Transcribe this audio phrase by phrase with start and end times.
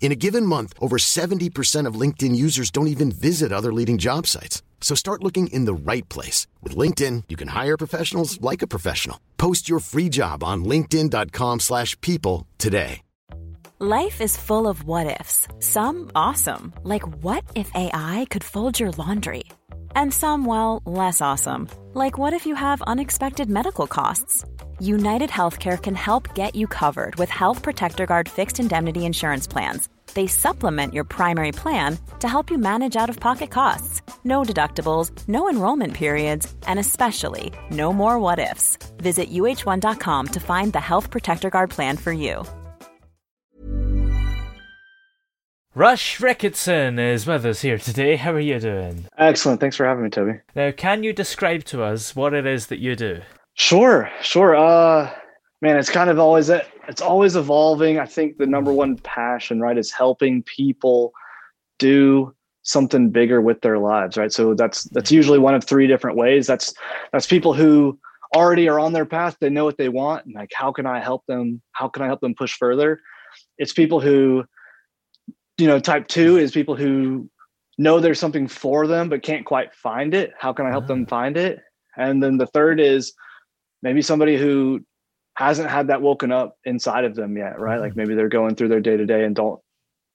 [0.00, 4.26] In a given month, over 70% of LinkedIn users don't even visit other leading job
[4.28, 4.62] sites.
[4.80, 6.46] So start looking in the right place.
[6.62, 9.18] With LinkedIn, you can hire professionals like a professional.
[9.36, 13.00] Post your free job on linkedin.com slash people today.
[13.78, 15.48] Life is full of what-ifs.
[15.60, 19.44] Some awesome, like what if AI could fold your laundry?
[19.94, 24.46] And some, well, less awesome, like what if you have unexpected medical costs?
[24.80, 29.88] United Healthcare can help get you covered with Health Protector Guard fixed indemnity insurance plans.
[30.14, 34.02] They supplement your primary plan to help you manage out of pocket costs.
[34.24, 38.78] No deductibles, no enrollment periods, and especially no more what ifs.
[38.98, 42.44] Visit uh1.com to find the Health Protector Guard plan for you.
[45.74, 48.16] Rush Ricketson is with us here today.
[48.16, 49.04] How are you doing?
[49.18, 49.60] Excellent.
[49.60, 50.40] Thanks for having me, Toby.
[50.54, 53.20] Now, can you describe to us what it is that you do?
[53.56, 54.54] Sure, sure.
[54.54, 55.10] Uh,
[55.60, 57.98] man, it's kind of always it's always evolving.
[57.98, 61.12] I think the number one passion, right, is helping people
[61.78, 64.32] do something bigger with their lives, right?
[64.32, 66.46] So that's that's usually one of three different ways.
[66.46, 66.74] That's
[67.12, 67.98] that's people who
[68.34, 69.36] already are on their path.
[69.40, 71.60] They know what they want, and like, how can I help them?
[71.72, 73.00] How can I help them push further?
[73.58, 74.44] It's people who
[75.58, 77.28] you know, type two is people who
[77.78, 80.32] know there's something for them but can't quite find it.
[80.38, 81.10] How can I help them ah.
[81.10, 81.60] find it?
[81.96, 83.14] And then the third is
[83.86, 84.80] maybe somebody who
[85.34, 87.78] hasn't had that woken up inside of them yet, right?
[87.78, 88.00] Like mm-hmm.
[88.00, 89.60] maybe they're going through their day to day and don't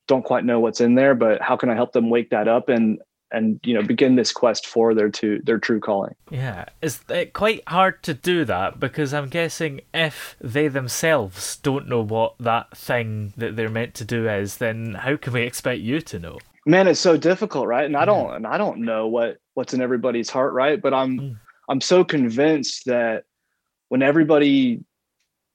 [0.10, 2.68] don't quite know what's in there, but how can I help them wake that up
[2.68, 3.00] and
[3.32, 7.32] and you know begin this quest for their to their true calling yeah is it
[7.32, 12.76] quite hard to do that because i'm guessing if they themselves don't know what that
[12.76, 16.38] thing that they're meant to do is then how can we expect you to know
[16.66, 19.80] man it's so difficult right and i don't and i don't know what what's in
[19.80, 21.40] everybody's heart right but i'm mm.
[21.70, 23.24] i'm so convinced that
[23.92, 24.80] when everybody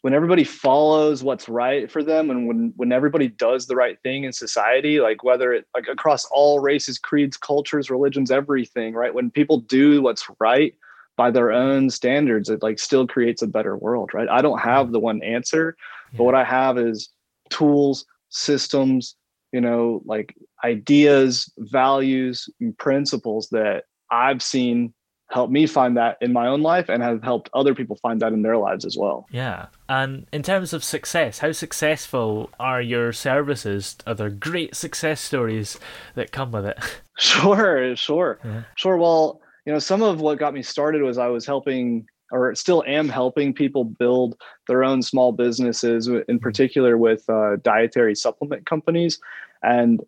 [0.03, 4.25] when everybody follows what's right for them and when when everybody does the right thing
[4.25, 9.15] in society like whether it like across all races creeds cultures religions everything right?
[9.15, 10.75] When people do what's right
[11.17, 14.29] by their own standards it like still creates a better world right?
[14.29, 15.75] I don't have the one answer
[16.13, 17.09] but what i have is
[17.49, 19.17] tools systems
[19.53, 24.93] you know like ideas values and principles that i've seen
[25.31, 28.33] helped me find that in my own life and have helped other people find that
[28.33, 29.27] in their lives as well.
[29.31, 29.67] Yeah.
[29.89, 33.97] And in terms of success, how successful are your services?
[34.07, 35.79] Are there great success stories
[36.15, 36.79] that come with it?
[37.19, 38.39] Sure, sure.
[38.45, 38.65] Yeah.
[38.75, 38.99] Sure.
[38.99, 42.85] Well, you know, some of what got me started was I was helping or still
[42.87, 44.37] am helping people build
[44.69, 46.37] their own small businesses in mm-hmm.
[46.37, 49.19] particular with uh, dietary supplement companies
[49.63, 50.03] and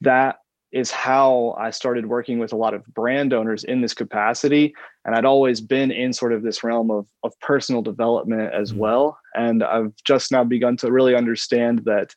[0.00, 0.40] that
[0.72, 4.74] is how I started working with a lot of brand owners in this capacity.
[5.04, 8.80] And I'd always been in sort of this realm of, of personal development as mm-hmm.
[8.80, 9.18] well.
[9.34, 12.14] And I've just now begun to really understand that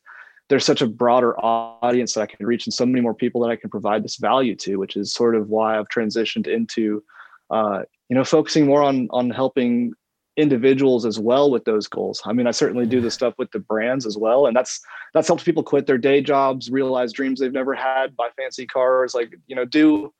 [0.48, 3.50] there's such a broader audience that I can reach and so many more people that
[3.50, 7.02] I can provide this value to, which is sort of why I've transitioned into,
[7.50, 9.92] uh, you know, focusing more on on helping
[10.36, 12.20] individuals as well with those goals.
[12.24, 14.80] I mean, I certainly do the stuff with the brands as well, and that's
[15.14, 19.14] that's helped people quit their day jobs, realize dreams they've never had, buy fancy cars,
[19.14, 20.12] like you know, do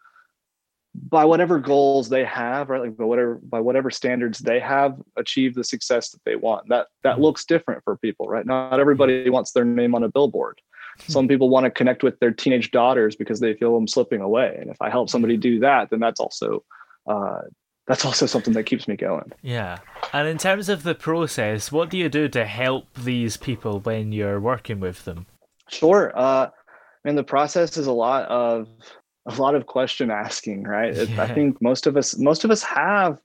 [0.95, 2.81] by whatever goals they have, right?
[2.81, 6.69] Like by whatever by whatever standards they have, achieve the success that they want.
[6.69, 7.23] That that mm-hmm.
[7.23, 8.47] looks different for people, right?
[8.47, 10.61] Not everybody wants their name on a billboard.
[11.01, 11.13] Hmm.
[11.13, 14.57] Some people want to connect with their teenage daughters because they feel them slipping away,
[14.61, 16.65] and if I help somebody do that, then that's also
[17.07, 17.43] uh,
[17.87, 19.33] that's also something that keeps me going.
[19.43, 19.79] Yeah.
[20.13, 24.13] And in terms of the process, what do you do to help these people when
[24.13, 25.27] you're working with them?
[25.69, 26.13] Sure.
[26.17, 26.49] Uh,
[27.05, 28.69] and the process is a lot of
[29.27, 30.95] a lot of question asking, right?
[30.95, 31.23] Yeah.
[31.23, 33.21] I think most of us most of us have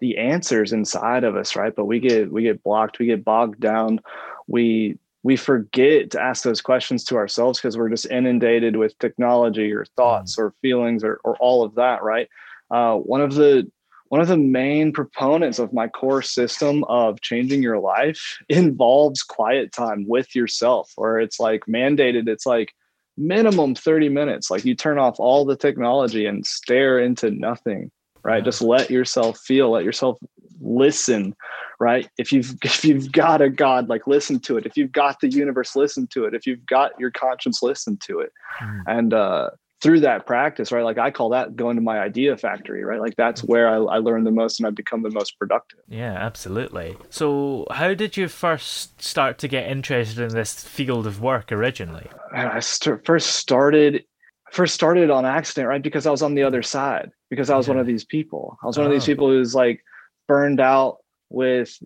[0.00, 1.74] the answers inside of us, right?
[1.74, 4.00] But we get we get blocked, we get bogged down,
[4.46, 9.72] we we forget to ask those questions to ourselves because we're just inundated with technology
[9.72, 10.38] or thoughts mm.
[10.38, 12.28] or feelings or, or all of that, right?
[12.70, 13.68] Uh, one of the
[14.08, 19.72] one of the main proponents of my core system of changing your life involves quiet
[19.72, 22.72] time with yourself or it's like mandated it's like
[23.16, 27.90] minimum 30 minutes like you turn off all the technology and stare into nothing
[28.22, 30.18] right just let yourself feel let yourself
[30.60, 31.34] listen
[31.78, 32.08] right?
[32.18, 34.66] If you've if you've got a God, like listen to it.
[34.66, 36.34] If you've got the universe, listen to it.
[36.34, 38.32] If you've got your conscience, listen to it.
[38.60, 38.82] Mm.
[38.86, 39.50] And uh,
[39.86, 40.82] through that practice, right?
[40.82, 43.00] Like I call that going to my idea factory, right?
[43.00, 43.48] Like that's mm.
[43.48, 45.78] where I, I learn the most and I become the most productive.
[45.88, 46.96] Yeah, absolutely.
[47.08, 52.08] So, how did you first start to get interested in this field of work originally?
[52.32, 54.04] I st- first started
[54.50, 55.82] first started on accident, right?
[55.82, 57.12] Because I was on the other side.
[57.30, 57.74] Because I was yeah.
[57.74, 58.58] one of these people.
[58.64, 58.90] I was one oh.
[58.90, 59.06] of these oh.
[59.06, 59.84] people who's like
[60.26, 60.96] burned out
[61.30, 61.78] with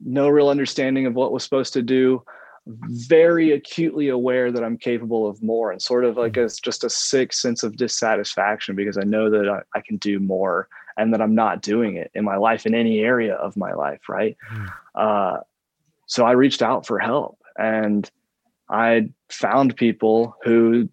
[0.00, 2.22] no real understanding of what was supposed to do
[2.68, 6.90] very acutely aware that I'm capable of more and sort of like a, just a
[6.90, 10.68] sick sense of dissatisfaction because I know that I, I, can do more
[10.98, 14.00] and that I'm not doing it in my life in any area of my life.
[14.08, 14.36] Right.
[14.52, 14.72] Mm.
[14.94, 15.40] Uh,
[16.06, 18.10] so I reached out for help and
[18.68, 20.90] I found people who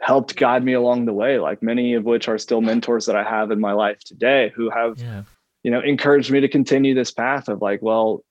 [0.00, 3.22] helped guide me along the way, like many of which are still mentors that I
[3.22, 5.22] have in my life today who have, yeah.
[5.62, 8.24] you know, encouraged me to continue this path of like, well,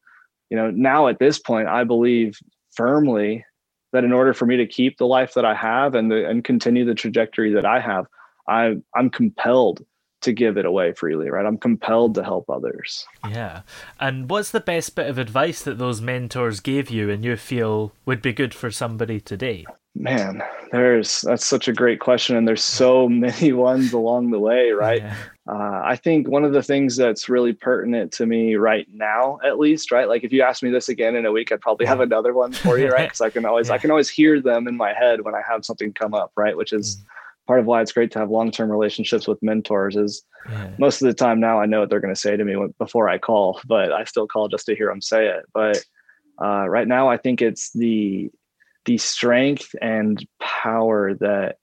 [0.49, 2.37] you know, now at this point, I believe
[2.75, 3.45] firmly
[3.91, 6.43] that in order for me to keep the life that I have and the, and
[6.43, 8.05] continue the trajectory that I have,
[8.47, 9.85] I I'm compelled
[10.21, 11.45] to give it away freely, right?
[11.45, 13.05] I'm compelled to help others.
[13.29, 13.61] Yeah.
[13.99, 17.91] And what's the best bit of advice that those mentors gave you and you feel
[18.05, 19.65] would be good for somebody today?
[19.95, 20.41] Man,
[20.71, 25.03] there's that's such a great question and there's so many ones along the way, right?
[25.03, 25.15] Yeah.
[25.47, 29.59] Uh, I think one of the things that's really pertinent to me right now, at
[29.59, 30.07] least, right?
[30.07, 32.53] Like if you ask me this again in a week, I'd probably have another one
[32.53, 33.03] for you, right?
[33.13, 33.75] Because I can always yeah.
[33.75, 36.57] I can always hear them in my head when I have something come up, right?
[36.57, 37.05] Which is mm.
[37.45, 39.95] part of why it's great to have long term relationships with mentors.
[39.95, 40.71] Is yeah.
[40.79, 43.09] most of the time now I know what they're going to say to me before
[43.09, 45.45] I call, but I still call just to hear them say it.
[45.53, 45.83] But
[46.41, 48.31] uh, right now, I think it's the
[48.85, 51.57] the strength and power that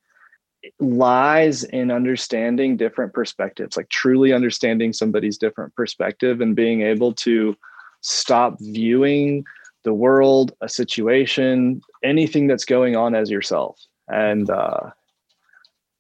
[0.79, 7.57] lies in understanding different perspectives, like truly understanding somebody's different perspective and being able to
[8.03, 9.45] stop viewing
[9.85, 13.81] the world, a situation, anything that's going on as yourself.
[14.09, 14.91] And uh,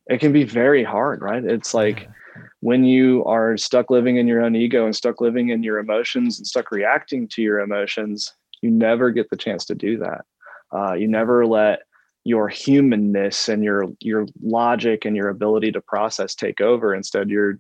[0.07, 1.45] it can be very hard, right?
[1.45, 2.09] It's like
[2.61, 6.39] when you are stuck living in your own ego and stuck living in your emotions
[6.39, 10.25] and stuck reacting to your emotions, you never get the chance to do that.
[10.73, 11.81] Uh, you never let
[12.25, 16.95] your humanness and your your logic and your ability to process take over.
[16.95, 17.59] Instead you're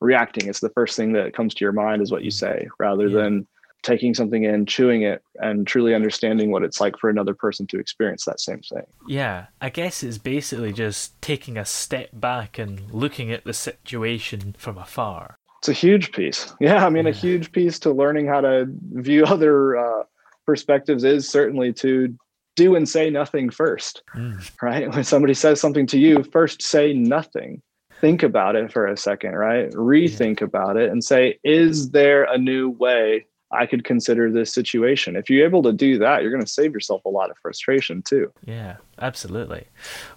[0.00, 0.48] reacting.
[0.48, 3.22] It's the first thing that comes to your mind is what you say rather yeah.
[3.22, 3.46] than
[3.82, 7.78] taking something in chewing it and truly understanding what it's like for another person to
[7.78, 8.84] experience that same thing.
[9.08, 14.54] Yeah i guess it's basically just taking a step back and looking at the situation
[14.58, 15.38] from afar.
[15.60, 16.52] It's a huge piece.
[16.60, 17.10] Yeah i mean yeah.
[17.10, 20.02] a huge piece to learning how to view other uh,
[20.46, 22.14] perspectives is certainly to
[22.56, 24.50] do and say nothing first, mm.
[24.62, 24.92] right?
[24.92, 27.62] When somebody says something to you, first say nothing.
[28.00, 29.70] Think about it for a second, right?
[29.72, 30.46] Rethink yeah.
[30.46, 35.16] about it and say, is there a new way I could consider this situation?
[35.16, 38.02] If you're able to do that, you're going to save yourself a lot of frustration
[38.02, 38.32] too.
[38.46, 39.66] Yeah, absolutely.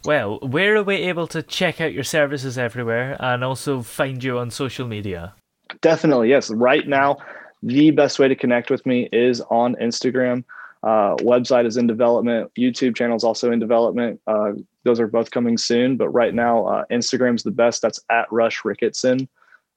[0.06, 4.38] Well, where are we able to check out your services everywhere and also find you
[4.38, 5.34] on social media?
[5.82, 6.50] Definitely, yes.
[6.52, 7.18] Right now,
[7.64, 10.44] the best way to connect with me is on Instagram.
[10.84, 12.52] Uh, website is in development.
[12.60, 14.20] YouTube channel is also in development.
[14.28, 14.52] Uh,
[14.84, 15.96] those are both coming soon.
[15.96, 17.82] But right now, uh, Instagram's the best.
[17.82, 19.28] That's at Rush Ricketson,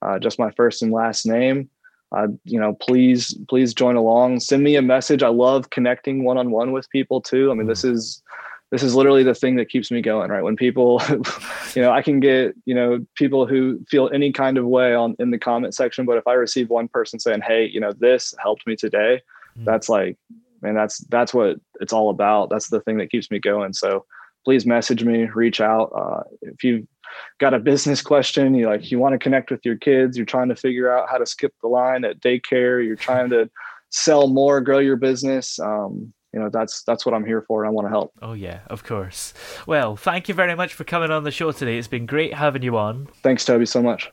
[0.03, 1.71] uh, just my first and last name.
[2.13, 4.41] Uh, you know, please, please join along.
[4.41, 5.23] Send me a message.
[5.23, 7.51] I love connecting one on one with people too.
[7.51, 8.23] I mean, this is
[8.71, 10.31] this is literally the thing that keeps me going.
[10.31, 11.01] Right when people,
[11.75, 15.15] you know, I can get you know people who feel any kind of way on
[15.19, 18.35] in the comment section, but if I receive one person saying, "Hey, you know, this
[18.39, 19.23] helped me today,"
[19.57, 19.65] mm-hmm.
[19.65, 20.17] that's like
[20.67, 22.51] and that's that's what it's all about.
[22.51, 23.73] That's the thing that keeps me going.
[23.73, 24.05] So
[24.45, 25.93] please message me, reach out.
[25.97, 26.87] Uh, if you've
[27.39, 30.49] got a business question, you like you want to connect with your kids, you're trying
[30.49, 33.51] to figure out how to skip the line at daycare, you're trying to
[33.91, 35.59] sell more, grow your business.
[35.59, 38.13] Um, you know that's that's what I'm here for, and I want to help.
[38.21, 39.33] Oh yeah, of course.
[39.67, 41.79] Well, thank you very much for coming on the show today.
[41.79, 43.09] It's been great having you on.
[43.23, 44.13] Thanks, Toby, so much.